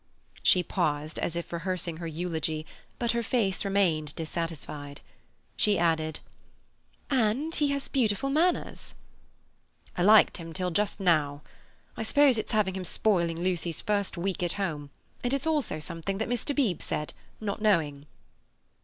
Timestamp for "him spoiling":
12.75-13.43